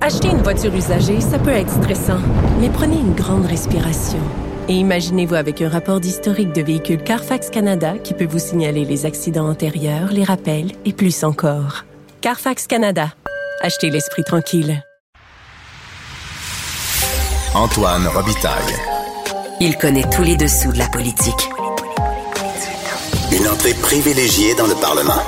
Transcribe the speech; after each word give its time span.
Acheter 0.00 0.30
une 0.30 0.42
voiture 0.42 0.74
usagée, 0.74 1.20
ça 1.20 1.38
peut 1.38 1.50
être 1.50 1.70
stressant, 1.70 2.18
mais 2.60 2.68
prenez 2.68 2.96
une 2.96 3.14
grande 3.14 3.46
respiration. 3.46 4.18
Et 4.68 4.74
imaginez-vous 4.74 5.36
avec 5.36 5.62
un 5.62 5.68
rapport 5.68 6.00
d'historique 6.00 6.52
de 6.52 6.60
véhicule 6.60 7.00
Carfax 7.02 7.50
Canada 7.50 7.94
qui 8.02 8.12
peut 8.12 8.26
vous 8.26 8.40
signaler 8.40 8.84
les 8.84 9.06
accidents 9.06 9.48
antérieurs, 9.48 10.10
les 10.10 10.24
rappels 10.24 10.72
et 10.84 10.92
plus 10.92 11.22
encore. 11.22 11.84
Carfax 12.20 12.66
Canada. 12.66 13.12
Achetez 13.60 13.90
l'esprit 13.90 14.24
tranquille. 14.24 14.82
Antoine 17.54 18.08
Robitaille. 18.08 18.74
Il 19.60 19.78
connaît 19.78 20.08
tous 20.10 20.22
les 20.22 20.36
dessous 20.36 20.72
de 20.72 20.78
la 20.78 20.88
politique. 20.88 21.48
Une 23.30 23.46
entrée 23.46 23.74
privilégiée 23.74 24.56
dans 24.56 24.66
le 24.66 24.74
Parlement. 24.74 25.22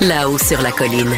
Là-haut 0.00 0.38
sur 0.38 0.62
la 0.62 0.72
colline. 0.72 1.14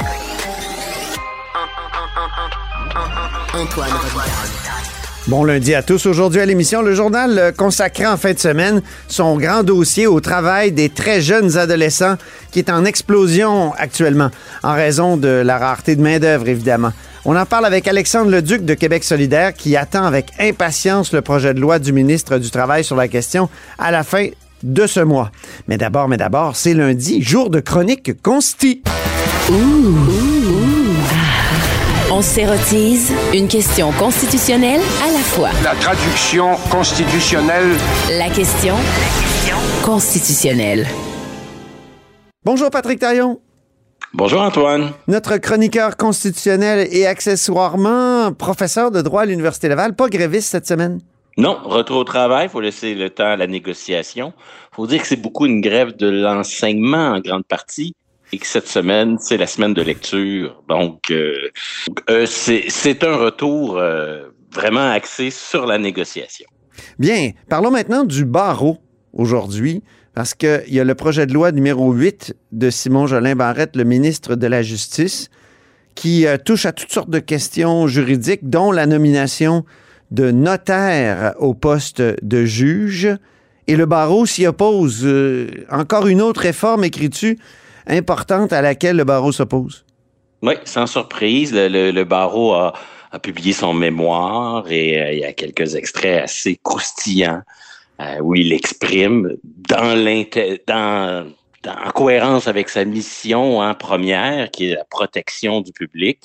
Antoine 3.57 3.91
Robitaille. 3.91 4.87
Bon 5.29 5.43
lundi 5.43 5.75
à 5.75 5.83
tous. 5.83 6.05
Aujourd'hui 6.05 6.41
à 6.41 6.47
l'émission, 6.47 6.83
le 6.83 6.95
journal 6.95 7.39
euh, 7.39 7.53
consacré 7.53 8.07
en 8.07 8.19
fin 8.19 8.35
de 8.35 8.39
semaine 8.39 8.83
son 9.09 9.39
grand 9.39 9.63
dossier 9.63 10.07
au 10.07 10.21
travail 10.21 10.73
des 10.73 10.91
très 10.91 11.23
jeunes 11.23 11.57
adolescents 11.57 12.17
qui 12.51 12.59
est 12.59 12.69
en 12.69 12.85
explosion 12.85 13.73
actuellement 13.79 14.31
en 14.63 14.75
raison 14.75 15.17
de 15.17 15.29
la 15.29 15.57
rareté 15.57 15.97
de 15.97 16.03
main-d'œuvre, 16.03 16.49
évidemment. 16.49 16.93
On 17.25 17.35
en 17.35 17.47
parle 17.47 17.65
avec 17.65 17.89
Alexandre 17.89 18.31
Leduc 18.31 18.63
de 18.63 18.75
Québec 18.75 19.05
solidaire 19.05 19.55
qui 19.55 19.75
attend 19.75 20.05
avec 20.05 20.33
impatience 20.39 21.15
le 21.15 21.23
projet 21.23 21.55
de 21.55 21.61
loi 21.61 21.79
du 21.79 21.95
ministre 21.95 22.37
du 22.37 22.51
Travail 22.51 22.85
sur 22.85 22.95
la 22.95 23.09
question 23.09 23.49
à 23.79 23.91
la 23.91 24.05
fin 24.05 24.29
de 24.63 24.87
ce 24.87 25.01
mois. 25.01 25.31
Mais 25.67 25.79
d'abord, 25.79 26.09
mais 26.09 26.19
d'abord, 26.19 26.57
c'est 26.57 26.75
lundi, 26.75 27.23
jour 27.23 27.49
de 27.49 27.61
chronique 27.61 28.23
consti. 28.23 28.83
On 32.19 32.23
s'érotise 32.23 33.13
une 33.35 33.47
question 33.47 33.93
constitutionnelle 33.93 34.81
à 35.07 35.13
la 35.13 35.19
fois. 35.19 35.51
La 35.63 35.75
traduction 35.75 36.57
constitutionnelle. 36.71 37.77
La 38.09 38.31
question 38.31 38.75
constitutionnelle. 39.85 40.87
Bonjour 42.43 42.71
Patrick 42.71 43.01
Taillon. 43.01 43.39
Bonjour 44.15 44.41
Antoine. 44.41 44.93
Notre 45.09 45.37
chroniqueur 45.37 45.99
constitutionnel 45.99 46.89
et 46.91 47.07
accessoirement 47.07 48.33
professeur 48.33 48.91
de 48.91 49.03
droit 49.03 49.21
à 49.21 49.27
l'Université 49.27 49.69
Laval, 49.69 49.95
pas 49.95 50.09
gréviste 50.09 50.49
cette 50.49 50.67
semaine. 50.67 51.01
Non, 51.37 51.59
retour 51.65 51.99
au 51.99 52.05
travail, 52.05 52.49
faut 52.49 52.63
laisser 52.63 52.95
le 52.95 53.11
temps 53.11 53.33
à 53.33 53.37
la 53.37 53.47
négociation. 53.47 54.33
faut 54.73 54.87
dire 54.87 55.03
que 55.03 55.07
c'est 55.07 55.21
beaucoup 55.21 55.45
une 55.45 55.61
grève 55.61 55.95
de 55.95 56.09
l'enseignement 56.09 57.09
en 57.09 57.21
grande 57.21 57.45
partie 57.45 57.93
et 58.33 58.39
que 58.39 58.47
cette 58.47 58.69
semaine, 58.69 59.17
c'est 59.21 59.37
la 59.37 59.47
semaine 59.47 59.75
de 59.75 59.83
lecture. 59.83 60.63
Donc, 60.69 61.11
euh, 61.11 61.33
euh, 62.11 62.27
c'est 62.27 63.05
un 63.05 63.17
retour 63.17 63.79
euh, 63.79 64.29
vraiment 64.53 64.91
axé 64.91 65.31
sur 65.31 65.67
la 65.67 65.79
négociation. 65.79 66.47
Bien, 66.99 67.31
parlons 67.49 67.71
maintenant 67.71 68.05
du 68.05 68.25
barreau 68.25 68.79
aujourd'hui, 69.13 69.83
parce 70.15 70.35
qu'il 70.35 70.65
y 70.69 70.81
a 70.81 70.85
le 70.85 70.95
projet 70.95 71.27
de 71.27 71.33
loi 71.33 71.53
numéro 71.53 71.93
8 71.93 72.35
de 72.53 72.71
Simon 72.71 73.07
Jolin 73.07 73.37
Barrette, 73.37 73.77
le 73.77 73.85
ministre 73.85 74.35
de 74.35 74.47
la 74.47 74.63
Justice, 74.63 75.31
qui 75.95 76.27
touche 76.45 76.67
à 76.67 76.73
toutes 76.73 76.93
sortes 76.93 77.09
de 77.09 77.19
questions 77.21 77.87
juridiques, 77.87 78.51
dont 78.51 78.71
la 78.71 78.87
nomination 78.87 79.65
de 80.11 80.31
notaire 80.31 81.35
au 81.39 81.55
poste 81.55 82.03
de 82.03 82.45
juge. 82.45 83.09
Et 83.67 83.77
le 83.77 83.87
barreau 83.87 84.27
s'y 84.27 84.47
oppose. 84.47 85.09
Encore 85.71 86.07
une 86.07 86.21
autre 86.21 86.43
réforme, 86.43 86.85
écris-tu, 86.85 87.39
importante 87.87 88.53
à 88.53 88.63
laquelle 88.63 88.97
le 88.97 89.05
barreau 89.05 89.33
s'oppose. 89.33 89.85
Oui, 90.43 90.55
sans 90.65 90.87
surprise, 90.87 91.53
le, 91.55 92.05
barreau 92.05 92.53
a, 92.55 92.75
publié 93.23 93.55
son 93.55 93.73
mémoire 93.73 94.71
et 94.71 95.01
euh, 95.01 95.13
il 95.13 95.19
y 95.21 95.25
a 95.25 95.33
quelques 95.33 95.75
extraits 95.75 96.25
assez 96.25 96.61
croustillants 96.63 97.41
euh, 97.99 98.19
où 98.21 98.35
il 98.35 98.53
exprime 98.53 99.37
dans- 99.43 101.27
en 101.67 101.91
cohérence 101.91 102.47
avec 102.47 102.69
sa 102.69 102.85
mission 102.85 103.63
hein, 103.63 103.75
première, 103.75 104.51
qui 104.51 104.71
est 104.71 104.75
la 104.75 104.85
protection 104.85 105.61
du 105.63 105.73
public, 105.73 106.21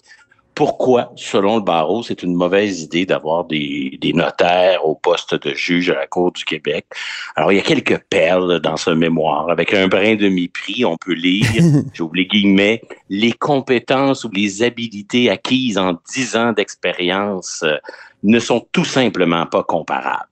pourquoi, 0.61 1.11
selon 1.15 1.55
le 1.55 1.63
barreau, 1.63 2.03
c'est 2.03 2.21
une 2.21 2.35
mauvaise 2.35 2.81
idée 2.81 3.07
d'avoir 3.07 3.45
des, 3.45 3.97
des 3.99 4.13
notaires 4.13 4.85
au 4.85 4.93
poste 4.93 5.33
de 5.33 5.55
juge 5.55 5.89
à 5.89 5.95
la 5.95 6.05
Cour 6.05 6.31
du 6.33 6.45
Québec? 6.45 6.85
Alors, 7.35 7.51
il 7.51 7.55
y 7.55 7.59
a 7.59 7.63
quelques 7.63 7.97
perles 8.11 8.59
dans 8.59 8.77
ce 8.77 8.91
mémoire. 8.91 9.49
Avec 9.49 9.73
un 9.73 9.87
brin 9.87 10.13
de 10.13 10.29
mépris, 10.29 10.85
on 10.85 10.97
peut 10.97 11.15
lire, 11.15 11.47
j'ouvre 11.95 12.13
les 12.13 12.27
guillemets, 12.27 12.83
les 13.09 13.31
compétences 13.31 14.23
ou 14.23 14.29
les 14.31 14.61
habilités 14.61 15.31
acquises 15.31 15.79
en 15.79 15.97
dix 16.13 16.35
ans 16.35 16.51
d'expérience 16.51 17.63
euh, 17.63 17.77
ne 18.21 18.37
sont 18.37 18.63
tout 18.71 18.85
simplement 18.85 19.47
pas 19.47 19.63
comparables. 19.63 20.29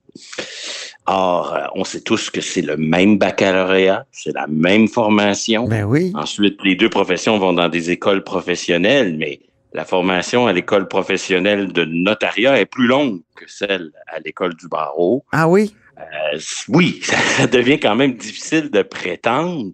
Or, 1.07 1.55
euh, 1.55 1.65
on 1.73 1.83
sait 1.83 2.01
tous 2.01 2.29
que 2.29 2.39
c'est 2.39 2.61
le 2.61 2.77
même 2.77 3.17
baccalauréat, 3.17 4.05
c'est 4.11 4.35
la 4.35 4.45
même 4.45 4.87
formation. 4.87 5.67
Ben 5.67 5.85
oui. 5.85 6.11
Ensuite, 6.13 6.59
les 6.63 6.75
deux 6.75 6.91
professions 6.91 7.39
vont 7.39 7.53
dans 7.53 7.67
des 7.67 7.89
écoles 7.89 8.23
professionnelles, 8.23 9.17
mais 9.17 9.39
la 9.73 9.85
formation 9.85 10.47
à 10.47 10.53
l'école 10.53 10.87
professionnelle 10.87 11.71
de 11.71 11.85
notariat 11.85 12.59
est 12.59 12.65
plus 12.65 12.87
longue 12.87 13.21
que 13.35 13.45
celle 13.47 13.91
à 14.07 14.19
l'école 14.19 14.55
du 14.55 14.67
barreau. 14.67 15.25
Ah 15.31 15.47
oui? 15.47 15.75
Euh, 15.99 16.39
oui, 16.69 16.99
ça 17.03 17.47
devient 17.47 17.79
quand 17.79 17.95
même 17.95 18.13
difficile 18.13 18.71
de 18.71 18.81
prétendre 18.81 19.71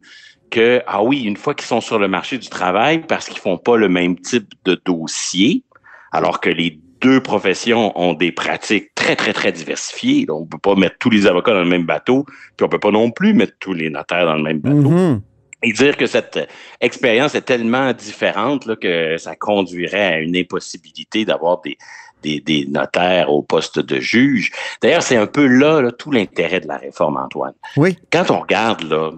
que, 0.50 0.82
ah 0.88 1.04
oui, 1.04 1.24
une 1.24 1.38
fois 1.38 1.54
qu'ils 1.54 1.68
sont 1.68 1.82
sur 1.82 2.00
le 2.00 2.08
marché 2.08 2.38
du 2.38 2.50
travail, 2.50 3.06
parce 3.08 3.28
qu'ils 3.28 3.40
font 3.40 3.58
pas 3.58 3.78
le 3.78 3.90
même 3.90 4.18
type 4.20 4.54
de 4.66 4.80
dossier, 4.86 5.64
alors 6.12 6.40
que 6.40 6.50
les 6.50 6.80
deux 7.02 7.22
professions 7.22 7.98
ont 8.00 8.14
des 8.14 8.32
pratiques 8.32 8.94
très, 8.96 9.16
très, 9.16 9.34
très 9.34 9.52
diversifiées. 9.52 10.26
Donc, 10.26 10.44
on 10.44 10.46
peut 10.46 10.58
pas 10.58 10.76
mettre 10.76 10.98
tous 11.00 11.10
les 11.10 11.28
avocats 11.28 11.54
dans 11.54 11.64
le 11.64 11.70
même 11.70 11.86
bateau, 11.86 12.26
puis 12.58 12.66
on 12.66 12.70
peut 12.70 12.80
pas 12.80 12.92
non 12.92 13.12
plus 13.12 13.34
mettre 13.34 13.54
tous 13.60 13.74
les 13.74 13.90
notaires 13.90 14.26
dans 14.26 14.36
le 14.36 14.44
même 14.44 14.60
bateau. 14.60 14.90
Mhm. 14.90 15.22
Et 15.66 15.74
dire 15.74 15.98
que 15.98 16.06
cette 16.06 16.38
euh, 16.38 16.46
expérience 16.80 17.34
est 17.34 17.42
tellement 17.42 17.92
différente 17.92 18.66
là, 18.68 18.76
que 18.76 19.18
ça 19.18 19.36
conduirait 19.36 20.14
à 20.14 20.20
une 20.20 20.38
impossibilité 20.38 21.26
d'avoir 21.26 21.62
des, 21.62 21.78
des, 22.22 22.40
des 22.40 22.66
notaires 22.68 23.32
au 23.32 23.42
poste 23.42 23.80
de 23.80 24.00
juge. 24.00 24.52
D'ailleurs, 24.82 25.04
c'est 25.04 25.18
un 25.18 25.28
peu 25.28 25.48
là, 25.48 25.82
là, 25.82 25.92
tout 25.92 26.12
l'intérêt 26.12 26.60
de 26.60 26.68
la 26.68 26.78
réforme, 26.78 27.18
Antoine. 27.18 27.56
Oui. 27.78 27.98
Quand 28.12 28.30
on 28.30 28.42
regarde 28.42 28.84
là, 28.84 29.12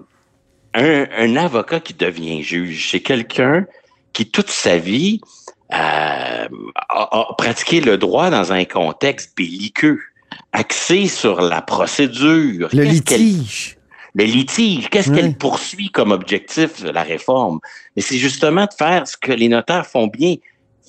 un, 0.74 1.06
un 1.16 1.36
avocat 1.36 1.80
qui 1.80 1.94
devient 1.94 2.42
juge, 2.42 2.90
c'est 2.90 3.00
quelqu'un 3.00 3.66
qui 4.12 4.30
toute 4.30 4.50
sa 4.50 4.78
vie 4.78 5.20
euh, 5.72 5.76
a, 5.76 6.48
a 6.88 7.34
pratiqué 7.36 7.80
le 7.80 7.98
droit 7.98 8.30
dans 8.30 8.52
un 8.52 8.64
contexte 8.64 9.36
belliqueux, 9.36 10.00
axé 10.52 11.06
sur 11.08 11.40
la 11.40 11.62
procédure. 11.62 12.68
Le 12.72 12.84
litige. 12.84 13.77
Le 14.14 14.24
litige, 14.24 14.88
qu'est-ce 14.90 15.10
Oui. 15.10 15.16
qu'elle 15.16 15.34
poursuit 15.36 15.90
comme 15.90 16.12
objectif 16.12 16.82
de 16.82 16.90
la 16.90 17.02
réforme? 17.02 17.58
Mais 17.96 18.02
c'est 18.02 18.18
justement 18.18 18.64
de 18.64 18.74
faire 18.76 19.06
ce 19.06 19.16
que 19.16 19.32
les 19.32 19.48
notaires 19.48 19.86
font 19.86 20.06
bien, 20.06 20.36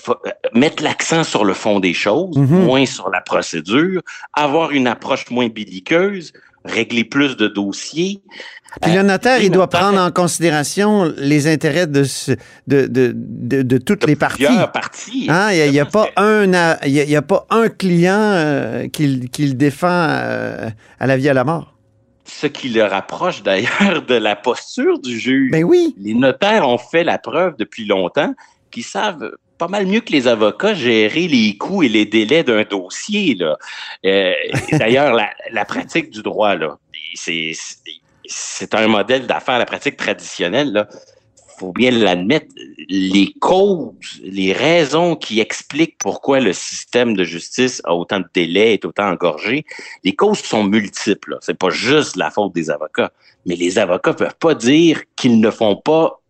euh, 0.08 0.14
mettre 0.54 0.82
l'accent 0.84 1.24
sur 1.24 1.44
le 1.46 1.54
fond 1.54 1.80
des 1.80 1.94
choses, 1.94 2.38
Mhm. 2.38 2.64
moins 2.66 2.86
sur 2.86 3.10
la 3.10 3.22
procédure, 3.22 4.02
avoir 4.34 4.72
une 4.72 4.88
approche 4.88 5.30
moins 5.30 5.48
belliqueuse, 5.50 6.32
régler 6.66 7.04
plus 7.04 7.36
de 7.38 7.48
dossiers. 7.48 8.22
Puis 8.82 8.92
le 8.94 9.00
Euh, 9.00 9.04
notaire, 9.04 9.40
les 9.40 9.46
il 9.46 9.52
doit 9.52 9.68
prendre 9.70 10.00
en 10.00 10.12
considération 10.12 11.12
les 11.18 11.48
intérêts 11.48 11.88
de, 11.88 12.04
ce- 12.04 12.34
de, 12.68 12.86
de, 12.86 13.14
de, 13.16 13.62
de 13.64 13.78
toutes 13.78 14.06
les 14.06 14.16
parties. 14.16 14.46
Hein, 14.46 15.50
Il 15.54 15.72
n'y 15.72 15.80
a, 15.80 15.86
pas 15.86 16.10
un 16.18 16.44
il 16.86 16.92
y 16.92 17.00
a, 17.00 17.04
il 17.04 17.10
y 17.10 17.16
a 17.16 17.22
pas 17.22 17.48
un 17.50 17.68
client 17.70 18.14
euh, 18.20 18.88
qu'il 18.90 19.30
qu'il 19.30 19.58
défend 19.58 19.88
euh, 19.90 20.70
à 21.00 21.08
la 21.08 21.18
vie 21.18 21.30
à 21.30 21.34
la 21.34 21.44
mort. 21.44 21.74
Ce 22.30 22.48
qui 22.48 22.70
le 22.70 22.84
rapproche 22.84 23.44
d'ailleurs 23.44 24.04
de 24.08 24.16
la 24.16 24.36
posture 24.36 25.00
du 25.00 25.20
juge. 25.20 25.52
Ben 25.52 25.64
oui. 25.64 25.96
Les 25.98 26.14
notaires 26.14 26.68
ont 26.68 26.78
fait 26.78 27.04
la 27.04 27.18
preuve 27.18 27.56
depuis 27.58 27.86
longtemps 27.86 28.34
qu'ils 28.72 28.84
savent 28.84 29.32
pas 29.58 29.68
mal 29.68 29.86
mieux 29.88 30.00
que 30.00 30.12
les 30.12 30.28
avocats 30.28 30.74
gérer 30.74 31.28
les 31.28 31.58
coûts 31.58 31.84
et 31.84 31.90
les 31.90 32.06
délais 32.06 32.44
d'un 32.44 32.64
dossier. 32.64 33.36
Là. 33.36 33.58
Euh, 34.06 34.34
D'ailleurs, 34.72 35.14
la, 35.14 35.30
la 35.52 35.66
pratique 35.66 36.12
du 36.12 36.22
droit, 36.22 36.56
là, 36.56 36.78
c'est 37.16 37.52
c'est 38.26 38.76
un 38.76 38.88
modèle 38.88 39.26
d'affaires, 39.26 39.58
la 39.58 39.66
pratique 39.66 39.98
traditionnelle, 39.98 40.72
là, 40.72 40.88
faut 41.60 41.74
bien 41.74 41.92
l'admettre, 41.92 42.48
les 42.88 43.34
causes, 43.40 44.22
les 44.24 44.54
raisons 44.54 45.16
qui 45.16 45.40
expliquent 45.40 45.98
pourquoi 46.00 46.40
le 46.40 46.54
système 46.54 47.16
de 47.16 47.24
justice 47.24 47.82
a 47.84 47.94
autant 47.94 48.20
de 48.20 48.28
délais, 48.34 48.74
est 48.74 48.86
autant 48.86 49.10
engorgé, 49.10 49.66
les 50.04 50.16
causes 50.16 50.40
sont 50.40 50.64
multiples. 50.64 51.38
C'est 51.42 51.58
pas 51.58 51.70
juste 51.70 52.16
la 52.16 52.32
faute 52.32 52.54
des 52.54 52.70
avocats, 52.70 53.12
mais 53.46 53.56
les 53.56 53.78
avocats 53.78 54.14
peuvent 54.14 54.38
pas 54.40 54.56
dire 54.56 55.02
qu'ils 55.16 55.40
ne 55.40 55.52
font 55.52 55.76
pas 55.76 56.22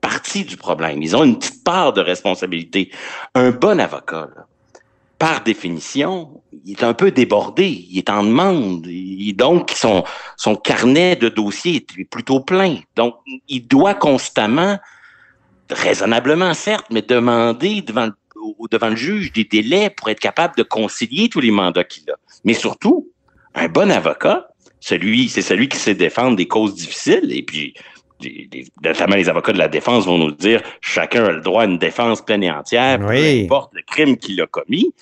partie 0.00 0.44
du 0.44 0.56
problème. 0.56 1.02
Ils 1.02 1.16
ont 1.16 1.24
une 1.24 1.38
petite 1.38 1.64
part 1.64 1.94
de 1.94 2.02
responsabilité. 2.02 2.90
Un 3.34 3.50
bon 3.50 3.80
avocat, 3.80 4.28
là, 4.36 4.46
par 5.18 5.42
définition, 5.42 6.42
il 6.64 6.72
est 6.72 6.84
un 6.84 6.94
peu 6.94 7.10
débordé, 7.10 7.86
il 7.90 7.98
est 7.98 8.10
en 8.10 8.24
demande, 8.24 8.86
donc 9.34 9.70
son, 9.74 10.04
son 10.36 10.56
carnet 10.56 11.16
de 11.16 11.28
dossiers 11.28 11.84
est 11.98 12.04
plutôt 12.04 12.40
plein. 12.40 12.78
Donc, 12.96 13.14
il 13.48 13.66
doit 13.66 13.94
constamment, 13.94 14.78
raisonnablement 15.70 16.54
certes, 16.54 16.86
mais 16.90 17.02
demander 17.02 17.82
devant 17.82 18.06
le, 18.06 18.12
devant 18.70 18.88
le 18.88 18.96
juge 18.96 19.32
des 19.32 19.44
délais 19.44 19.90
pour 19.90 20.08
être 20.08 20.20
capable 20.20 20.56
de 20.56 20.62
concilier 20.62 21.28
tous 21.28 21.40
les 21.40 21.50
mandats 21.50 21.84
qu'il 21.84 22.08
a. 22.10 22.14
Mais 22.44 22.54
surtout, 22.54 23.08
un 23.54 23.68
bon 23.68 23.90
avocat, 23.90 24.48
celui, 24.80 25.28
c'est 25.28 25.42
celui 25.42 25.68
qui 25.68 25.78
sait 25.78 25.94
défendre 25.94 26.36
des 26.36 26.46
causes 26.46 26.74
difficiles, 26.74 27.30
et 27.30 27.42
puis 27.42 27.74
notamment 28.82 29.16
les 29.16 29.28
avocats 29.28 29.52
de 29.52 29.58
la 29.58 29.68
défense 29.68 30.06
vont 30.06 30.18
nous 30.18 30.30
dire 30.30 30.62
chacun 30.80 31.24
a 31.24 31.32
le 31.32 31.40
droit 31.40 31.62
à 31.62 31.66
une 31.66 31.78
défense 31.78 32.22
pleine 32.22 32.42
et 32.42 32.50
entière, 32.50 32.98
peu 32.98 33.12
importe 33.12 33.72
le 33.74 33.82
crime 33.82 34.16
qu'il 34.16 34.40
a 34.40 34.46
commis. 34.46 34.94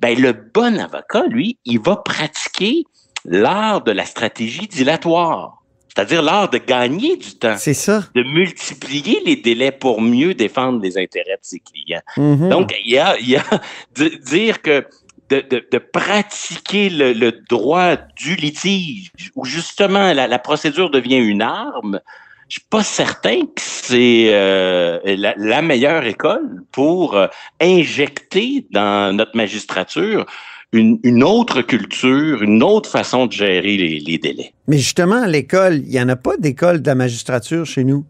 Ben, 0.00 0.18
le 0.18 0.32
bon 0.32 0.78
avocat, 0.78 1.26
lui, 1.28 1.58
il 1.64 1.80
va 1.80 1.96
pratiquer 1.96 2.84
l'art 3.24 3.82
de 3.82 3.92
la 3.92 4.04
stratégie 4.04 4.66
dilatoire. 4.66 5.62
C'est-à-dire 5.88 6.20
l'art 6.20 6.50
de 6.50 6.58
gagner 6.58 7.16
du 7.16 7.38
temps. 7.38 7.56
C'est 7.56 7.72
ça. 7.72 8.04
De 8.14 8.22
multiplier 8.22 9.22
les 9.24 9.36
délais 9.36 9.72
pour 9.72 10.02
mieux 10.02 10.34
défendre 10.34 10.82
les 10.82 10.98
intérêts 10.98 11.36
de 11.36 11.40
ses 11.40 11.60
clients. 11.60 12.02
Mhm. 12.18 12.50
Donc, 12.50 12.74
il 12.84 12.92
y 12.92 12.98
a, 12.98 13.18
il 13.18 13.30
y 13.30 13.36
a 13.36 13.44
de 13.96 14.08
dire 14.08 14.60
que 14.60 14.86
de, 15.30 15.40
de, 15.40 15.66
de 15.72 15.78
pratiquer 15.78 16.90
le, 16.90 17.14
le, 17.14 17.32
droit 17.48 17.96
du 18.16 18.36
litige, 18.36 19.10
où 19.34 19.44
justement 19.44 20.12
la, 20.12 20.28
la 20.28 20.38
procédure 20.38 20.90
devient 20.90 21.16
une 21.16 21.42
arme, 21.42 22.00
je 22.48 22.54
suis 22.54 22.66
pas 22.70 22.82
certain 22.82 23.40
que 23.40 23.60
c'est 23.60 24.28
euh, 24.30 25.00
la, 25.04 25.34
la, 25.36 25.62
meilleure 25.62 26.04
école 26.04 26.62
pour 26.70 27.16
euh, 27.16 27.26
injecter 27.60 28.66
dans 28.70 29.14
notre 29.14 29.36
magistrature 29.36 30.26
une, 30.72 30.98
une, 31.02 31.24
autre 31.24 31.62
culture, 31.62 32.42
une 32.42 32.62
autre 32.62 32.88
façon 32.88 33.26
de 33.26 33.32
gérer 33.32 33.76
les, 33.76 33.98
les 33.98 34.18
délais. 34.18 34.52
Mais 34.68 34.78
justement, 34.78 35.22
à 35.22 35.26
l'école, 35.26 35.76
il 35.76 35.88
n'y 35.88 36.00
en 36.00 36.08
a 36.08 36.16
pas 36.16 36.36
d'école 36.36 36.82
de 36.82 36.86
la 36.86 36.94
magistrature 36.94 37.64
chez 37.66 37.84
nous. 37.84 38.04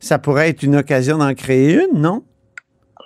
Ça 0.00 0.18
pourrait 0.18 0.48
être 0.48 0.62
une 0.62 0.76
occasion 0.76 1.18
d'en 1.18 1.34
créer 1.34 1.74
une, 1.74 2.00
non? 2.00 2.22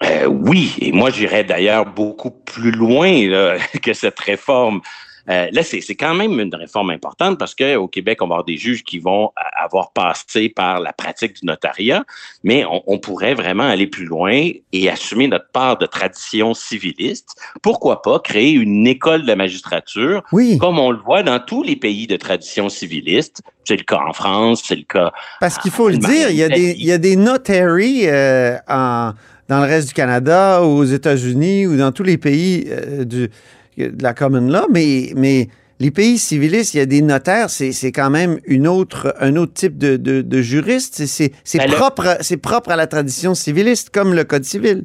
Euh, 0.03 0.27
oui, 0.27 0.75
et 0.81 0.93
moi 0.93 1.11
j'irais 1.11 1.45
d'ailleurs 1.45 1.87
beaucoup 1.87 2.31
plus 2.31 2.71
loin 2.71 3.29
là, 3.29 3.57
que 3.83 3.95
cette 3.95 4.21
réforme 4.21 4.81
euh, 5.29 5.49
là, 5.51 5.63
c'est 5.63 5.95
quand 5.95 6.15
même 6.15 6.39
une 6.39 6.55
réforme 6.55 6.91
importante 6.91 7.39
parce 7.39 7.55
qu'au 7.55 7.89
Québec, 7.89 8.23
on 8.23 8.29
va 8.29 8.35
avoir 8.37 8.45
des 8.45 8.57
juges 8.57 8.85
qui 8.85 8.99
vont 8.99 9.31
avoir 9.59 9.93
passé 9.93 10.49
par 10.49 10.81
la 10.81 10.93
pratique 10.93 11.41
du 11.41 11.47
notariat, 11.47 12.05
mais 12.45 12.65
on, 12.65 12.83
on, 12.87 12.99
pourrait 12.99 13.35
vraiment 13.35 13.65
aller 13.65 13.87
plus 13.87 14.05
loin 14.05 14.51
et 14.73 14.91
assumer 14.91 15.29
notre 15.29 15.51
part 15.53 15.79
de 15.79 15.87
tradition 15.87 16.55
civiliste. 16.55 17.37
Pourquoi 17.63 18.03
pas 18.03 18.19
créer 18.21 18.53
une 18.53 18.87
école 18.87 19.23
de 19.23 19.27
la 19.27 19.37
magistrature, 19.37 20.23
oui. 20.33 20.59
comme 20.59 20.79
on 20.79 20.91
le 20.91 20.99
voit 20.99 21.23
dans 21.23 21.41
tous 21.41 21.63
les 21.63 21.77
pays 21.77 22.07
de 22.07 22.17
tradition 22.17 22.69
civiliste. 22.69 23.43
C'est 23.65 23.77
le 23.77 23.85
cas 23.85 24.01
en 24.09 24.13
France, 24.13 24.63
c'est 24.65 24.77
le 24.77 24.85
cas. 24.85 25.13
Parce 25.41 25.59
qu'il 25.59 25.73
faut 25.73 25.89
le 25.89 25.99
dire, 25.99 26.31
il 26.31 26.37
y 26.37 26.43
a 26.45 26.49
des, 26.49 26.77
il 26.79 26.85
y 26.85 26.93
a 26.93 26.99
des 26.99 27.17
notaries 27.17 28.07
euh, 28.07 28.57
en, 28.69 29.13
dans 29.49 29.61
le 29.61 29.67
reste 29.67 29.89
du 29.89 29.95
Canada, 29.95 30.63
aux 30.63 30.85
États-Unis 30.85 31.67
ou 31.67 31.77
dans 31.77 31.93
tous 31.93 32.03
les 32.03 32.19
pays 32.19 32.67
euh, 32.69 33.05
du 33.05 33.29
de 33.77 34.03
la 34.03 34.15
commune 34.15 34.51
là, 34.51 34.67
mais, 34.71 35.13
mais 35.15 35.49
les 35.79 35.91
pays 35.91 36.19
civilistes, 36.19 36.75
il 36.75 36.79
y 36.79 36.81
a 36.81 36.87
des 36.87 37.03
notaires, 37.03 37.51
c'est 37.51 37.93
quand 37.93 38.11
même 38.11 38.41
une 38.45 38.67
autre, 38.67 39.15
un 39.21 39.37
autre 39.37 39.53
type 39.53 39.77
de, 39.77 39.97
de, 39.97 40.23
de 40.23 40.43
juriste. 40.43 41.05
C'est 41.07 41.33
ben 41.59 41.71
propre, 41.71 42.19
propre 42.41 42.71
à 42.71 42.77
la 42.77 42.87
tradition 42.87 43.35
civiliste, 43.35 43.91
comme 43.91 44.15
le 44.15 44.25
Code 44.25 44.45
civil. 44.45 44.85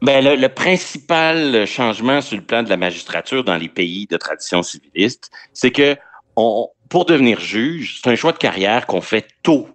Ben, 0.00 0.24
le, 0.24 0.34
le, 0.36 0.48
principal 0.48 1.64
changement 1.66 2.20
sur 2.20 2.36
le 2.36 2.42
plan 2.42 2.62
de 2.62 2.68
la 2.68 2.76
magistrature 2.76 3.44
dans 3.44 3.56
les 3.56 3.68
pays 3.68 4.06
de 4.10 4.16
tradition 4.16 4.62
civiliste, 4.62 5.30
c'est 5.52 5.70
que 5.70 5.96
on, 6.34 6.68
pour 6.88 7.04
devenir 7.04 7.38
juge, 7.38 8.00
c'est 8.02 8.10
un 8.10 8.16
choix 8.16 8.32
de 8.32 8.38
carrière 8.38 8.86
qu'on 8.86 9.00
fait 9.00 9.26
tôt 9.42 9.68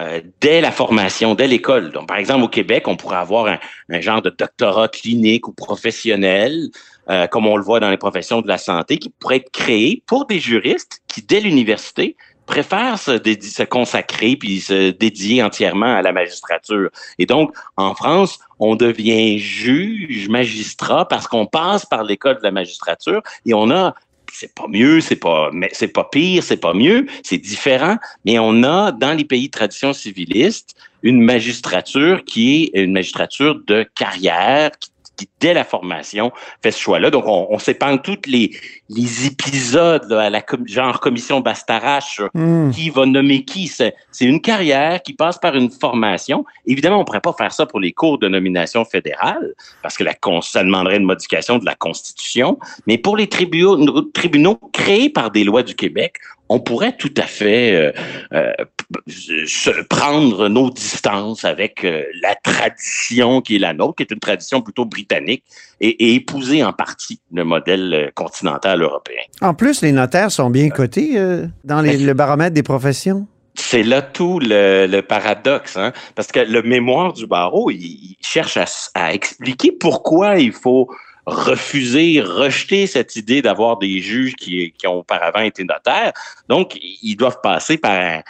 euh, 0.00 0.20
dès 0.40 0.60
la 0.60 0.72
formation, 0.72 1.34
dès 1.34 1.46
l'école. 1.46 1.92
Donc, 1.92 2.08
par 2.08 2.16
exemple, 2.16 2.44
au 2.44 2.48
Québec, 2.48 2.88
on 2.88 2.96
pourrait 2.96 3.16
avoir 3.16 3.46
un, 3.46 3.58
un 3.90 4.00
genre 4.00 4.22
de 4.22 4.30
doctorat 4.30 4.88
clinique 4.88 5.46
ou 5.46 5.52
professionnel, 5.52 6.68
euh, 7.10 7.26
comme 7.28 7.46
on 7.46 7.56
le 7.56 7.62
voit 7.62 7.80
dans 7.80 7.90
les 7.90 7.96
professions 7.96 8.40
de 8.40 8.48
la 8.48 8.58
santé, 8.58 8.98
qui 8.98 9.10
pourrait 9.10 9.36
être 9.36 9.52
créé 9.52 10.02
pour 10.06 10.26
des 10.26 10.40
juristes 10.40 11.00
qui, 11.06 11.22
dès 11.22 11.40
l'université, 11.40 12.16
préfèrent 12.46 12.98
se, 12.98 13.18
se, 13.18 13.62
consacrer 13.62 14.36
puis 14.36 14.60
se 14.60 14.90
dédier 14.90 15.42
entièrement 15.42 15.94
à 15.94 16.02
la 16.02 16.12
magistrature. 16.12 16.90
Et 17.18 17.26
donc, 17.26 17.54
en 17.76 17.94
France, 17.94 18.38
on 18.58 18.76
devient 18.76 19.38
juge, 19.38 20.28
magistrat, 20.28 21.06
parce 21.08 21.26
qu'on 21.26 21.46
passe 21.46 21.86
par 21.86 22.02
l'école 22.02 22.38
de 22.38 22.42
la 22.42 22.50
magistrature 22.50 23.22
et 23.46 23.54
on 23.54 23.70
a 23.70 23.94
c'est 24.32 24.54
pas 24.54 24.66
mieux, 24.68 25.00
c'est 25.00 25.16
pas, 25.16 25.50
c'est 25.72 25.88
pas 25.88 26.04
pire, 26.04 26.42
c'est 26.42 26.56
pas 26.56 26.74
mieux, 26.74 27.06
c'est 27.22 27.38
différent. 27.38 27.96
Mais 28.24 28.38
on 28.38 28.62
a 28.62 28.92
dans 28.92 29.12
les 29.12 29.24
pays 29.24 29.46
de 29.46 29.52
tradition 29.52 29.92
civiliste 29.92 30.76
une 31.02 31.20
magistrature 31.20 32.24
qui 32.24 32.70
est 32.72 32.82
une 32.82 32.92
magistrature 32.92 33.60
de 33.66 33.86
carrière, 33.94 34.70
qui 34.78 34.90
qui, 35.16 35.28
dès 35.40 35.54
la 35.54 35.64
formation, 35.64 36.32
fait 36.62 36.70
ce 36.70 36.80
choix-là. 36.80 37.10
Donc, 37.10 37.24
on, 37.26 37.46
on 37.50 37.58
s'épargne 37.58 37.98
tous 37.98 38.22
les, 38.26 38.56
les 38.88 39.26
épisodes 39.26 40.04
là, 40.08 40.22
à 40.22 40.30
la 40.30 40.42
com 40.42 40.66
genre 40.66 41.00
commission 41.00 41.40
Bastarache, 41.40 42.20
mm. 42.34 42.70
qui 42.70 42.90
va 42.90 43.06
nommer 43.06 43.44
qui. 43.44 43.66
C'est 43.66 43.94
une 44.20 44.40
carrière 44.40 45.02
qui 45.02 45.12
passe 45.12 45.38
par 45.38 45.54
une 45.54 45.70
formation. 45.70 46.44
Évidemment, 46.66 46.96
on 46.96 47.00
ne 47.00 47.04
pourrait 47.04 47.20
pas 47.20 47.32
faire 47.32 47.52
ça 47.52 47.66
pour 47.66 47.80
les 47.80 47.92
cours 47.92 48.18
de 48.18 48.28
nomination 48.28 48.84
fédérale, 48.84 49.54
parce 49.82 49.96
que 49.96 50.04
la, 50.04 50.14
ça 50.42 50.62
demanderait 50.62 50.96
une 50.96 51.04
modification 51.04 51.58
de 51.58 51.64
la 51.64 51.74
Constitution. 51.74 52.58
Mais 52.86 52.98
pour 52.98 53.16
les 53.16 53.28
tribunaux, 53.28 54.02
tribunaux 54.12 54.58
créés 54.72 55.10
par 55.10 55.30
des 55.30 55.44
lois 55.44 55.62
du 55.62 55.74
Québec, 55.74 56.16
on 56.48 56.60
pourrait 56.60 56.96
tout 56.96 57.14
à 57.16 57.22
fait 57.22 57.74
euh, 57.74 57.92
euh, 58.32 58.52
se 59.06 59.82
prendre 59.84 60.48
nos 60.48 60.70
distances 60.70 61.44
avec 61.44 61.84
euh, 61.84 62.02
la 62.22 62.34
tradition 62.34 63.40
qui 63.40 63.56
est 63.56 63.58
la 63.58 63.72
nôtre, 63.72 63.96
qui 63.96 64.02
est 64.04 64.10
une 64.10 64.20
tradition 64.20 64.62
plutôt 64.62 64.84
britannique, 64.84 65.44
et, 65.80 65.88
et 65.88 66.14
épouser 66.14 66.64
en 66.64 66.72
partie 66.72 67.20
le 67.32 67.44
modèle 67.44 67.94
euh, 67.94 68.10
continental 68.14 68.82
européen. 68.82 69.22
En 69.40 69.54
plus, 69.54 69.82
les 69.82 69.92
notaires 69.92 70.30
sont 70.30 70.50
bien 70.50 70.68
cotés 70.70 71.12
euh, 71.18 71.46
dans 71.64 71.80
les, 71.80 71.98
le 71.98 72.14
baromètre 72.14 72.54
des 72.54 72.62
professions. 72.62 73.26
C'est 73.56 73.84
là 73.84 74.02
tout 74.02 74.40
le, 74.40 74.86
le 74.86 75.02
paradoxe, 75.02 75.76
hein? 75.76 75.92
parce 76.16 76.32
que 76.32 76.40
le 76.40 76.62
mémoire 76.62 77.12
du 77.12 77.26
barreau, 77.26 77.70
il, 77.70 77.76
il 77.76 78.16
cherche 78.20 78.56
à, 78.56 78.64
à 78.94 79.14
expliquer 79.14 79.70
pourquoi 79.70 80.38
il 80.38 80.52
faut 80.52 80.88
refuser, 81.26 82.20
rejeter 82.20 82.86
cette 82.86 83.16
idée 83.16 83.42
d'avoir 83.42 83.78
des 83.78 84.00
juges 84.00 84.34
qui, 84.34 84.72
qui, 84.72 84.86
ont 84.86 84.98
auparavant 84.98 85.40
été 85.40 85.64
notaires. 85.64 86.12
Donc, 86.48 86.78
ils 86.80 87.16
doivent 87.16 87.40
passer 87.42 87.78
par 87.78 87.92
un, 87.92 88.22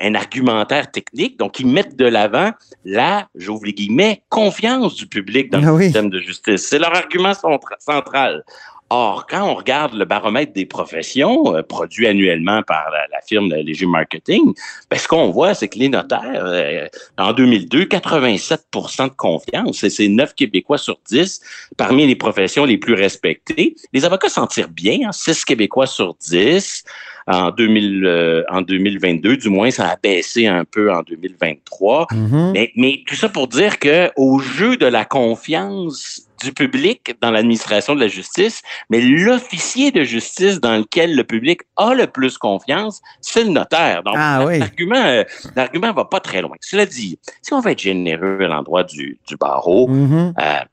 un 0.00 0.14
argumentaire 0.14 0.90
technique. 0.90 1.38
Donc, 1.38 1.60
ils 1.60 1.66
mettent 1.66 1.96
de 1.96 2.06
l'avant 2.06 2.52
la, 2.84 3.28
j'ouvre 3.34 3.66
les 3.66 3.72
guillemets, 3.72 4.22
confiance 4.28 4.94
du 4.94 5.06
public 5.06 5.50
dans 5.50 5.62
ah 5.62 5.66
le 5.66 5.72
oui. 5.72 5.84
système 5.84 6.10
de 6.10 6.18
justice. 6.18 6.66
C'est 6.66 6.78
leur 6.78 6.94
argument 6.94 7.32
central. 7.78 8.44
Or, 8.92 9.26
quand 9.28 9.48
on 9.48 9.54
regarde 9.54 9.94
le 9.94 10.04
baromètre 10.04 10.52
des 10.52 10.66
professions 10.66 11.54
euh, 11.54 11.62
produit 11.62 12.08
annuellement 12.08 12.62
par 12.64 12.90
la, 12.90 13.06
la 13.12 13.20
firme 13.20 13.48
Léger 13.54 13.86
Marketing, 13.86 14.52
ben, 14.90 14.98
ce 14.98 15.06
qu'on 15.06 15.30
voit, 15.30 15.54
c'est 15.54 15.68
que 15.68 15.78
les 15.78 15.88
notaires, 15.88 16.44
euh, 16.44 16.88
en 17.16 17.32
2002, 17.32 17.84
87% 17.84 19.04
de 19.04 19.14
confiance, 19.14 19.86
c'est 19.88 20.08
9 20.08 20.34
Québécois 20.34 20.78
sur 20.78 20.98
10 21.08 21.40
parmi 21.76 22.04
les 22.04 22.16
professions 22.16 22.64
les 22.64 22.78
plus 22.78 22.94
respectées. 22.94 23.76
Les 23.92 24.04
avocats 24.04 24.28
s'en 24.28 24.48
tirent 24.48 24.68
bien, 24.68 24.98
hein, 25.06 25.12
6 25.12 25.44
Québécois 25.44 25.86
sur 25.86 26.14
10 26.14 26.84
en, 27.30 27.50
2000, 27.50 28.04
euh, 28.04 28.42
en 28.50 28.62
2022. 28.62 29.36
Du 29.36 29.48
moins, 29.48 29.70
ça 29.70 29.88
a 29.88 29.96
baissé 29.96 30.46
un 30.46 30.64
peu 30.64 30.92
en 30.92 31.02
2023. 31.02 32.06
Mm-hmm. 32.06 32.52
mais, 32.52 32.72
mais 32.76 33.02
tout 33.06 33.14
ça 33.14 33.28
pour 33.28 33.48
dire 33.48 33.78
que 33.78 34.10
au 34.16 34.38
jeu 34.38 34.76
de 34.76 34.86
la 34.86 35.04
confiance 35.04 36.26
du 36.42 36.52
public 36.52 37.14
dans 37.20 37.30
l'administration 37.30 37.94
de 37.94 38.00
la 38.00 38.08
justice, 38.08 38.62
mais 38.88 39.00
l'officier 39.00 39.90
de 39.90 40.04
justice 40.04 40.60
dans 40.60 40.78
lequel 40.78 41.14
le 41.14 41.24
public 41.24 41.60
a 41.76 41.94
le 41.94 42.06
plus 42.06 42.38
confiance, 42.38 43.02
c'est 43.20 43.44
le 43.44 43.50
notaire. 43.50 44.02
Donc, 44.02 44.14
ah, 44.16 44.44
oui. 44.46 44.58
l'argument, 44.58 45.04
euh, 45.04 45.24
l'argument 45.54 45.92
va 45.92 46.06
pas 46.06 46.20
très 46.20 46.40
loin. 46.40 46.56
Cela 46.60 46.86
dit, 46.86 47.18
si 47.42 47.52
on 47.52 47.60
veut 47.60 47.72
être 47.72 47.80
généreux 47.80 48.38
à 48.40 48.48
l'endroit 48.48 48.84
du, 48.84 49.18
du 49.28 49.36
barreau, 49.36 49.88
mm-hmm. 49.88 50.32
euh, 50.40 50.64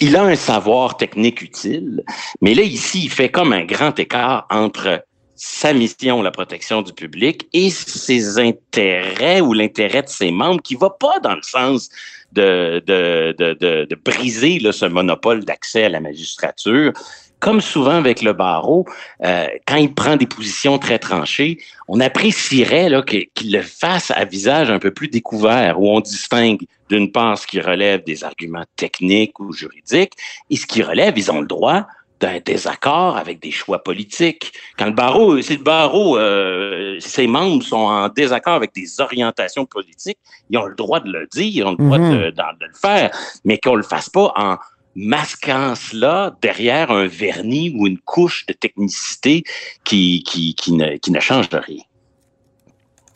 il 0.00 0.16
a 0.16 0.24
un 0.24 0.36
savoir 0.36 0.96
technique 0.96 1.42
utile, 1.42 2.02
mais 2.40 2.54
là, 2.54 2.62
ici, 2.62 3.04
il 3.04 3.10
fait 3.10 3.28
comme 3.28 3.52
un 3.52 3.64
grand 3.64 3.98
écart 3.98 4.46
entre 4.50 5.04
sa 5.36 5.72
mission, 5.72 6.22
la 6.22 6.30
protection 6.30 6.82
du 6.82 6.92
public, 6.92 7.48
et 7.52 7.70
ses 7.70 8.38
intérêts 8.38 9.40
ou 9.40 9.52
l'intérêt 9.52 10.02
de 10.02 10.08
ses 10.08 10.30
membres 10.30 10.62
qui 10.62 10.76
va 10.76 10.90
pas 10.90 11.18
dans 11.20 11.34
le 11.34 11.42
sens 11.42 11.88
de, 12.32 12.82
de, 12.86 13.34
de, 13.38 13.54
de, 13.54 13.84
de 13.84 13.94
briser 13.96 14.60
là, 14.60 14.72
ce 14.72 14.86
monopole 14.86 15.44
d'accès 15.44 15.84
à 15.84 15.88
la 15.88 16.00
magistrature. 16.00 16.92
Comme 17.42 17.60
souvent 17.60 17.96
avec 18.04 18.22
le 18.22 18.32
barreau, 18.32 18.86
euh, 19.24 19.46
quand 19.66 19.76
il 19.76 19.92
prend 19.92 20.14
des 20.16 20.28
positions 20.28 20.78
très 20.78 21.00
tranchées, 21.00 21.58
on 21.88 21.98
apprécierait 21.98 22.88
là, 22.88 23.02
qu'il 23.02 23.52
le 23.52 23.62
fasse 23.62 24.12
à 24.12 24.24
visage 24.24 24.70
un 24.70 24.78
peu 24.78 24.92
plus 24.92 25.08
découvert, 25.08 25.80
où 25.80 25.90
on 25.90 25.98
distingue 26.00 26.60
d'une 26.88 27.10
part 27.10 27.36
ce 27.36 27.46
qui 27.48 27.60
relève 27.60 28.04
des 28.04 28.22
arguments 28.22 28.64
techniques 28.76 29.40
ou 29.40 29.52
juridiques, 29.52 30.12
et 30.50 30.56
ce 30.56 30.66
qui 30.66 30.82
relève, 30.84 31.14
ils 31.18 31.30
ont 31.32 31.40
le 31.40 31.48
droit 31.48 31.86
d'un 32.20 32.38
désaccord 32.38 33.16
avec 33.16 33.42
des 33.42 33.50
choix 33.50 33.82
politiques. 33.82 34.52
Quand 34.78 34.86
le 34.86 34.92
barreau, 34.92 35.42
si 35.42 35.56
le 35.56 35.64
barreau, 35.64 36.16
euh, 36.16 36.94
ses 37.00 37.26
membres 37.26 37.64
sont 37.64 37.76
en 37.76 38.08
désaccord 38.08 38.54
avec 38.54 38.72
des 38.72 39.00
orientations 39.00 39.66
politiques, 39.66 40.18
ils 40.48 40.56
ont 40.56 40.66
le 40.66 40.76
droit 40.76 41.00
de 41.00 41.10
le 41.10 41.26
dire, 41.32 41.50
ils 41.52 41.64
ont 41.64 41.72
le 41.72 41.84
droit 41.84 41.98
de, 41.98 42.04
de- 42.26 42.30
de 42.30 42.66
le 42.72 42.74
faire, 42.80 43.10
mais 43.44 43.58
qu'on 43.58 43.74
le 43.74 43.82
fasse 43.82 44.08
pas 44.08 44.32
en 44.36 44.56
masquant 44.94 45.74
cela 45.74 46.36
derrière 46.42 46.90
un 46.90 47.06
vernis 47.06 47.74
ou 47.76 47.86
une 47.86 47.98
couche 47.98 48.46
de 48.46 48.52
technicité 48.52 49.44
qui, 49.84 50.22
qui, 50.26 50.54
qui, 50.54 50.72
ne, 50.72 50.96
qui 50.96 51.10
ne 51.10 51.20
change 51.20 51.48
de 51.48 51.58
rien. 51.58 51.82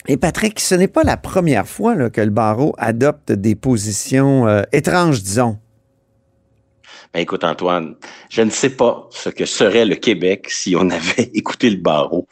Et 0.08 0.16
Patrick, 0.16 0.60
ce 0.60 0.74
n'est 0.74 0.88
pas 0.88 1.02
la 1.02 1.16
première 1.16 1.66
fois 1.66 1.94
là, 1.94 2.10
que 2.10 2.20
le 2.20 2.30
barreau 2.30 2.74
adopte 2.78 3.32
des 3.32 3.56
positions 3.56 4.46
euh, 4.46 4.62
étranges, 4.72 5.22
disons. 5.22 5.58
Ben, 7.12 7.20
écoute, 7.20 7.44
Antoine, 7.44 7.96
je 8.28 8.42
ne 8.42 8.50
sais 8.50 8.70
pas 8.70 9.08
ce 9.10 9.30
que 9.30 9.46
serait 9.46 9.84
le 9.84 9.96
Québec 9.96 10.46
si 10.50 10.76
on 10.76 10.90
avait 10.90 11.30
écouté 11.34 11.70
le 11.70 11.78
barreau. 11.78 12.28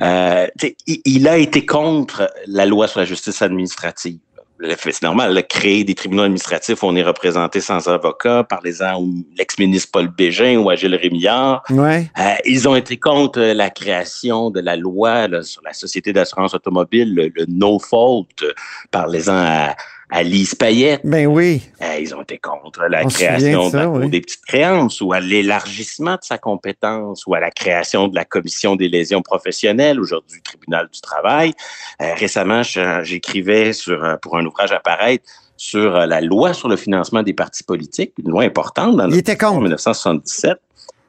Euh, 0.00 0.46
il 0.86 1.26
a 1.26 1.38
été 1.38 1.66
contre 1.66 2.30
la 2.46 2.66
loi 2.66 2.86
sur 2.86 3.00
la 3.00 3.06
justice 3.06 3.42
administrative. 3.42 4.18
C'est 4.60 5.02
normal, 5.02 5.34
là, 5.34 5.42
créer 5.42 5.84
des 5.84 5.94
tribunaux 5.94 6.24
administratifs 6.24 6.82
où 6.82 6.86
on 6.86 6.96
est 6.96 7.02
représenté 7.02 7.60
sans 7.60 7.86
avocat, 7.88 8.44
parlez-en 8.44 9.00
ou 9.00 9.24
l'ex-ministre 9.36 9.90
Paul 9.92 10.08
Bégin 10.08 10.56
ou 10.56 10.68
Agile 10.68 10.96
Rémillard. 10.96 11.62
Ouais. 11.70 12.10
Euh, 12.18 12.34
ils 12.44 12.68
ont 12.68 12.74
été 12.74 12.98
contre 12.98 13.40
la 13.40 13.70
création 13.70 14.50
de 14.50 14.60
la 14.60 14.74
loi 14.76 15.28
là, 15.28 15.42
sur 15.42 15.62
la 15.64 15.72
société 15.72 16.12
d'assurance 16.12 16.54
automobile, 16.54 17.14
le, 17.14 17.30
le 17.34 17.44
no 17.46 17.78
fault. 17.78 18.26
euh, 18.42 18.52
Parlez-en 18.90 19.32
à, 19.34 19.76
à 20.10 20.22
Lise 20.22 20.54
Payette. 20.54 21.00
Ben 21.04 21.26
oui. 21.26 21.62
Euh, 21.82 21.98
ils 22.00 22.14
ont 22.14 22.22
été 22.22 22.38
contre 22.38 22.84
la 22.84 23.04
On 23.04 23.08
création 23.08 23.66
de 23.66 23.70
ça, 23.70 23.78
de 23.78 23.82
la 23.82 23.90
Cour 23.90 23.98
oui. 23.98 24.10
des 24.10 24.20
petites 24.20 24.44
créances 24.44 25.00
ou 25.00 25.12
à 25.12 25.20
l'élargissement 25.20 26.14
de 26.14 26.22
sa 26.22 26.38
compétence 26.38 27.26
ou 27.26 27.34
à 27.34 27.40
la 27.40 27.50
création 27.50 28.08
de 28.08 28.14
la 28.14 28.24
commission 28.24 28.76
des 28.76 28.88
lésions 28.88 29.22
professionnelles, 29.22 30.00
aujourd'hui 30.00 30.40
tribunal 30.42 30.88
du 30.92 31.00
travail. 31.00 31.52
Euh, 32.00 32.14
récemment, 32.14 32.62
j'écrivais 32.62 33.72
sur 33.72 34.18
pour 34.22 34.36
un 34.36 34.46
ouvrage 34.46 34.72
à 34.72 34.80
paraître 34.80 35.24
sur 35.58 35.96
euh, 35.96 36.06
la 36.06 36.20
loi 36.20 36.54
sur 36.54 36.68
le 36.68 36.76
financement 36.76 37.22
des 37.22 37.34
partis 37.34 37.64
politiques, 37.64 38.14
une 38.18 38.30
loi 38.30 38.44
importante 38.44 38.96
dans 38.96 39.04
Il 39.04 39.16
notre 39.16 39.18
était 39.18 39.44
en 39.44 39.50
contre. 39.50 39.62
1977. 39.62 40.58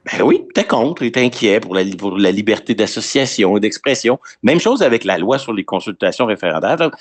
Ben 0.05 0.23
oui, 0.23 0.45
était 0.49 0.63
contre, 0.65 1.03
il 1.03 1.07
était 1.07 1.21
inquiet 1.23 1.59
pour 1.59 1.75
la, 1.75 1.83
li- 1.83 1.95
pour 1.95 2.17
la 2.17 2.31
liberté 2.31 2.73
d'association 2.73 3.57
et 3.57 3.59
d'expression. 3.59 4.17
Même 4.43 4.59
chose 4.59 4.81
avec 4.81 5.03
la 5.03 5.17
loi 5.17 5.37
sur 5.37 5.53
les 5.53 5.65
consultations 5.65 6.25
référendaires. 6.25 6.77
Contre. 6.77 6.93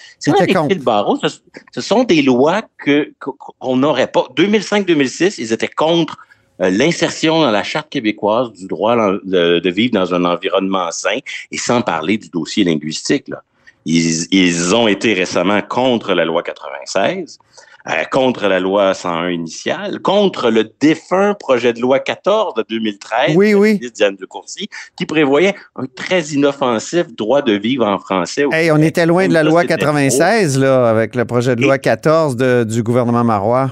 le 0.75 0.83
barreau, 0.83 1.17
ce, 1.23 1.29
ce 1.73 1.81
sont 1.81 2.03
des 2.05 2.23
lois 2.23 2.63
que 2.77 3.13
qu'on 3.21 3.77
n'aurait 3.77 4.09
pas. 4.11 4.27
2005-2006, 4.37 5.37
ils 5.39 5.53
étaient 5.53 5.69
contre 5.69 6.19
euh, 6.61 6.71
l'insertion 6.71 7.41
dans 7.41 7.53
la 7.53 7.63
charte 7.63 7.89
québécoise 7.89 8.51
du 8.53 8.67
droit 8.67 8.97
de, 9.25 9.61
de 9.61 9.71
vivre 9.71 9.95
dans 9.95 10.13
un 10.13 10.25
environnement 10.25 10.91
sain 10.91 11.19
et 11.53 11.57
sans 11.57 11.83
parler 11.83 12.19
du 12.19 12.29
dossier 12.31 12.65
linguistique. 12.65 13.29
Là. 13.29 13.43
Ils, 13.87 14.27
ils 14.33 14.75
ont 14.75 14.89
été 14.89 15.15
récemment 15.15 15.63
contre 15.63 16.15
la 16.15 16.25
loi 16.25 16.43
96, 16.43 17.39
euh, 17.87 18.05
contre 18.11 18.49
la 18.49 18.61
loi 18.61 18.93
101 18.93 19.31
initiale, 19.31 20.01
contre 20.01 20.51
le 20.51 20.71
défunt 20.81 21.35
projet 21.35 21.73
de 21.73 21.81
loi 21.81 22.01
14 22.01 22.55
de 22.55 22.65
2013 22.69 23.37
Oui, 23.37 23.53
de 23.53 23.57
oui. 23.57 23.81
Diane 23.95 24.17
de 24.17 24.27
Courcy, 24.27 24.69
qui 24.97 25.07
prévoyait 25.07 25.55
un 25.77 25.87
très 25.87 26.23
inoffensif 26.29 27.07
droit 27.15 27.41
de 27.43 27.53
vivre 27.53 27.87
en 27.87 27.99
français. 27.99 28.45
Hey, 28.53 28.71
on 28.73 28.79
était 28.79 29.07
loin 29.07 29.29
de 29.29 29.33
la 29.33 29.43
loi 29.43 29.63
c'était 29.63 29.77
96, 29.77 30.59
là, 30.59 30.89
avec 30.91 31.15
le 31.15 31.25
projet 31.25 31.57
de 31.57 31.63
loi 31.63 31.79
14 31.79 32.37
de- 32.37 32.65
du 32.69 32.83
gouvernement 32.83 33.25
Marois. 33.25 33.71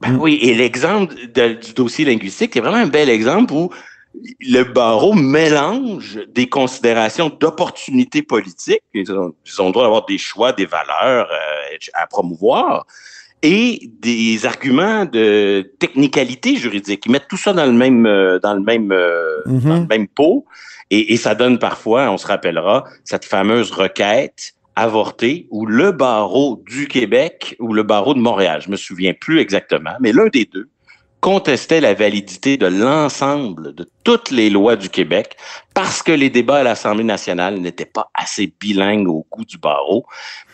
Ben 0.00 0.16
oui, 0.20 0.38
et 0.42 0.54
l'exemple 0.54 1.14
du 1.14 1.72
dossier 1.74 2.04
linguistique 2.04 2.56
est 2.56 2.60
vraiment 2.60 2.76
un 2.76 2.86
bel 2.86 3.08
exemple 3.08 3.52
où 3.54 3.70
le 4.40 4.62
barreau 4.62 5.12
mélange 5.12 6.20
des 6.34 6.48
considérations 6.48 7.30
d'opportunité 7.30 8.22
politique, 8.22 8.82
ils 8.92 9.10
ont, 9.12 9.34
ils 9.44 9.62
ont 9.62 9.66
le 9.66 9.72
droit 9.72 9.84
d'avoir 9.84 10.04
des 10.06 10.18
choix, 10.18 10.52
des 10.52 10.66
valeurs 10.66 11.28
euh, 11.32 11.76
à 11.94 12.06
promouvoir, 12.06 12.86
et 13.44 13.90
des 14.00 14.46
arguments 14.46 15.04
de 15.04 15.70
technicalité 15.78 16.56
juridique. 16.56 17.04
Ils 17.04 17.12
mettent 17.12 17.28
tout 17.28 17.36
ça 17.36 17.52
dans 17.52 17.66
le 17.66 17.72
même 17.72 18.06
euh, 18.06 18.38
dans 18.40 18.54
le 18.54 18.62
même 18.62 18.90
euh, 18.90 19.42
Mhm. 19.46 19.60
dans 19.68 19.80
le 19.80 19.86
même 19.86 20.08
pot, 20.08 20.46
et, 20.90 21.12
et 21.12 21.16
ça 21.18 21.34
donne 21.34 21.58
parfois, 21.58 22.10
on 22.10 22.16
se 22.16 22.26
rappellera, 22.26 22.84
cette 23.04 23.26
fameuse 23.26 23.70
requête 23.70 24.54
avortée 24.76 25.46
où 25.50 25.66
le 25.66 25.92
barreau 25.92 26.62
du 26.66 26.88
Québec 26.88 27.54
ou 27.60 27.74
le 27.74 27.82
barreau 27.82 28.14
de 28.14 28.18
Montréal, 28.18 28.62
je 28.64 28.70
me 28.70 28.76
souviens 28.76 29.12
plus 29.12 29.38
exactement, 29.38 29.92
mais 30.00 30.12
l'un 30.12 30.28
des 30.28 30.46
deux 30.46 30.68
contestait 31.24 31.80
la 31.80 31.94
validité 31.94 32.58
de 32.58 32.66
l'ensemble 32.66 33.74
de 33.74 33.88
toutes 34.04 34.30
les 34.30 34.50
lois 34.50 34.76
du 34.76 34.90
Québec 34.90 35.38
parce 35.72 36.02
que 36.02 36.12
les 36.12 36.28
débats 36.28 36.56
à 36.56 36.62
l'Assemblée 36.62 37.02
nationale 37.02 37.60
n'étaient 37.60 37.86
pas 37.86 38.10
assez 38.12 38.52
bilingues 38.60 39.08
au 39.08 39.26
goût 39.30 39.46
du 39.46 39.56
barreau. 39.56 40.04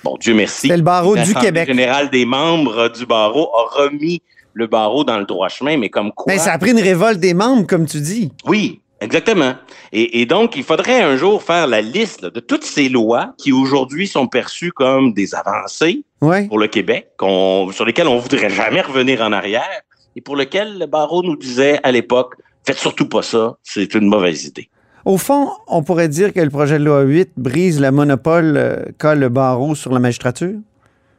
Bon, 0.05 0.17
Dieu 0.21 0.33
merci. 0.33 0.69
C'était 0.69 0.77
le 0.77 0.85
barreau 0.85 1.17
du 1.17 1.35
Québec. 1.35 1.67
générale 1.67 2.09
des 2.09 2.25
membres 2.25 2.89
du 2.89 3.05
barreau 3.05 3.51
a 3.53 3.83
remis 3.83 4.23
le 4.53 4.69
barreau 4.69 5.03
dans 5.03 5.19
le 5.19 5.25
droit 5.25 5.49
chemin, 5.49 5.77
mais 5.77 5.89
comme 5.89 6.13
quoi... 6.13 6.33
Ben, 6.33 6.39
ça 6.39 6.53
a 6.53 6.59
pris 6.59 6.71
une 6.71 6.81
révolte 6.81 7.19
des 7.19 7.35
membres, 7.35 7.67
comme 7.67 7.87
tu 7.87 8.01
dis. 8.01 8.31
Oui, 8.47 8.81
exactement. 9.01 9.55
Et, 9.91 10.21
et 10.21 10.27
donc, 10.27 10.55
il 10.55 10.63
faudrait 10.63 11.03
un 11.03 11.17
jour 11.17 11.43
faire 11.43 11.67
la 11.67 11.81
liste 11.81 12.23
là, 12.23 12.31
de 12.31 12.39
toutes 12.39 12.65
ces 12.65 12.89
lois 12.89 13.35
qui 13.39 13.51
aujourd'hui 13.51 14.07
sont 14.07 14.29
perçues 14.29 14.71
comme 14.71 15.15
des 15.15 15.35
avancées 15.35 16.05
Ouais. 16.23 16.47
pour 16.49 16.59
le 16.59 16.67
Québec, 16.69 17.09
sur 17.19 17.85
lesquelles 17.87 18.07
on 18.07 18.19
voudrait 18.19 18.51
jamais 18.51 18.83
revenir 18.83 19.23
en 19.23 19.33
arrière, 19.33 19.81
et 20.21 20.23
pour 20.23 20.37
lesquelles 20.37 20.79
le 20.79 20.85
barreau 20.87 21.23
nous 21.23 21.37
disait 21.37 21.81
à 21.83 21.91
l'époque, 21.91 22.35
faites 22.67 22.77
surtout 22.79 23.09
pas 23.09 23.23
ça, 23.23 23.57
c'est 23.63 23.95
une 23.95 24.07
mauvaise 24.07 24.45
idée. 24.45 24.69
Au 25.07 25.17
fond, 25.17 25.49
on 25.67 25.83
pourrait 25.83 26.09
dire 26.09 26.35
que 26.35 26.41
le 26.41 26.51
projet 26.51 26.79
de 26.79 26.85
loi 26.85 27.01
8 27.01 27.31
brise 27.39 27.81
le 27.81 27.91
monopole 27.91 28.55
euh, 28.59 28.85
qu'a 28.99 29.15
le 29.15 29.31
barreau 29.31 29.75
sur 29.75 29.93
la 29.95 29.99
magistrature? 29.99 30.57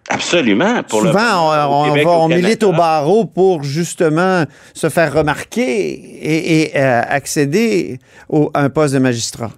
Absolument. 0.10 0.84
Pour 0.84 1.02
le- 1.02 1.08
Souvent, 1.08 1.48
au 1.50 1.74
on, 1.74 1.92
on 1.92 2.04
va- 2.04 2.12
au 2.26 2.28
milite 2.28 2.62
au 2.64 2.74
barreau 2.74 3.26
pour 3.26 3.64
justement 3.64 4.44
se 4.76 4.90
faire 4.90 5.14
remarquer 5.14 5.64
et, 5.94 6.62
et, 6.62 6.78
euh, 6.78 7.02
accéder 7.08 7.98
au- 8.30 8.52
à 8.54 8.62
un 8.64 8.70
poste 8.70 8.94
de 8.94 9.00
magistrat. 9.00 9.52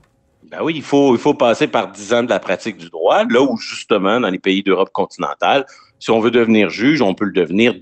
Ben 0.51 0.59
oui, 0.63 0.73
il 0.77 0.83
faut, 0.83 1.15
il 1.15 1.19
faut 1.19 1.33
passer 1.33 1.67
par 1.67 1.91
dix 1.91 2.13
ans 2.13 2.23
de 2.23 2.29
la 2.29 2.39
pratique 2.39 2.77
du 2.77 2.89
droit, 2.89 3.23
là 3.29 3.41
où 3.41 3.57
justement, 3.57 4.19
dans 4.21 4.29
les 4.29 4.39
pays 4.39 4.63
d'Europe 4.63 4.91
continentale, 4.93 5.65
si 5.99 6.11
on 6.11 6.19
veut 6.19 6.31
devenir 6.31 6.69
juge, 6.69 7.01
on 7.01 7.13
peut 7.13 7.25
le 7.25 7.31
devenir 7.33 7.73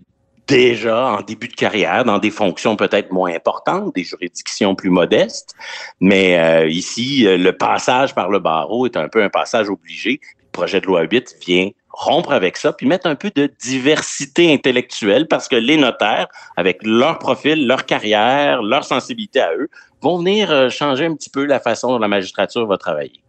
déjà 0.48 1.14
en 1.14 1.22
début 1.22 1.48
de 1.48 1.54
carrière, 1.54 2.04
dans 2.04 2.20
des 2.20 2.32
fonctions 2.32 2.76
peut-être 2.76 3.12
moins 3.12 3.34
importantes, 3.34 3.96
des 3.96 4.04
juridictions 4.04 4.76
plus 4.76 4.90
modestes. 4.90 5.56
Mais 6.00 6.38
euh, 6.38 6.68
ici, 6.68 7.26
euh, 7.26 7.38
le 7.38 7.54
passage 7.54 8.14
par 8.14 8.30
le 8.30 8.40
barreau 8.40 8.86
est 8.86 8.98
un 8.98 9.08
peu 9.08 9.24
un 9.24 9.30
passage 9.30 9.70
obligé. 9.70 10.20
Le 10.44 10.52
projet 10.52 10.82
de 10.82 10.86
loi 10.86 11.04
8 11.04 11.38
vient 11.46 11.70
rompre 11.94 12.32
avec 12.32 12.58
ça, 12.58 12.74
puis 12.74 12.88
mettre 12.88 13.08
un 13.08 13.16
peu 13.16 13.32
de 13.36 13.52
diversité 13.62 14.54
intellectuelle, 14.54 15.28
parce 15.28 15.48
que 15.48 15.56
les 15.56 15.78
notaires, 15.78 16.28
avec 16.56 16.80
leur 16.84 17.20
profil, 17.20 17.68
leur 17.68 17.86
carrière, 17.86 18.62
leur 18.62 18.84
sensibilité 18.84 19.42
à 19.42 19.54
eux, 19.54 19.70
vont 20.02 20.18
venir 20.18 20.52
euh, 20.52 20.70
changer 20.70 21.06
un 21.06 21.16
petit 21.16 21.30
peu 21.30 21.46
la 21.46 21.60
façon 21.60 21.90
dont 21.90 22.00
la 22.00 22.08
magistrature 22.08 22.66
va 22.66 22.78
travailler. 22.78 23.22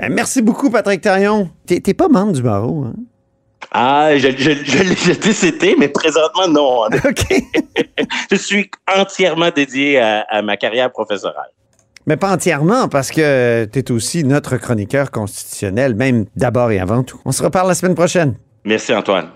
Euh, 0.00 0.08
merci 0.10 0.42
beaucoup, 0.42 0.70
Patrick 0.70 1.00
Tarion. 1.00 1.50
T'es 1.66 1.94
pas 1.94 2.08
membre 2.08 2.32
du 2.32 2.42
barreau, 2.42 2.84
hein? 2.84 2.94
Ah, 3.72 4.16
je, 4.16 4.28
je, 4.30 4.50
je, 4.64 4.82
l'ai- 5.66 5.76
mais 5.76 5.88
présentement, 5.88 6.48
non. 6.48 6.82
OK. 7.04 7.42
Je 8.30 8.36
suis 8.36 8.70
entièrement 8.96 9.50
dédié 9.54 9.98
à, 9.98 10.20
à 10.30 10.42
ma 10.42 10.56
carrière 10.56 10.90
professorale. 10.90 11.50
Mais 12.06 12.16
pas 12.16 12.32
entièrement, 12.32 12.88
parce 12.88 13.10
que 13.10 13.66
t'es 13.66 13.90
aussi 13.90 14.24
notre 14.24 14.56
chroniqueur 14.56 15.10
constitutionnel, 15.10 15.94
même 15.94 16.24
d'abord 16.36 16.70
et 16.70 16.78
avant 16.78 17.02
tout. 17.02 17.20
On 17.26 17.32
se 17.32 17.42
reparle 17.42 17.68
la 17.68 17.74
semaine 17.74 17.94
prochaine. 17.94 18.36
Merci, 18.64 18.94
Antoine. 18.94 19.28